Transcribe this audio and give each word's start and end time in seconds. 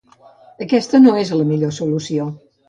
Aquesta 0.65 1.01
no 1.03 1.13
és 1.25 1.33
la 1.41 1.45
millor 1.51 1.77
solució. 1.81 2.27